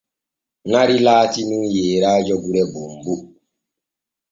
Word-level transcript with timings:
Nari 0.71 0.97
laati 1.05 1.41
nun 1.49 1.63
yeeraajo 1.75 2.35
gure 2.43 2.61
bonbo. 2.71 3.13